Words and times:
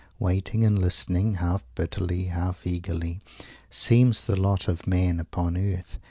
Waiting 0.17 0.65
and 0.65 0.79
listening, 0.81 1.35
half 1.35 1.63
bitterly, 1.75 2.23
half 2.23 2.65
eagerly, 2.65 3.19
seems 3.69 4.23
the 4.23 4.35
lot 4.35 4.67
of 4.67 4.87
man 4.87 5.19
upon 5.19 5.55
earth! 5.55 5.99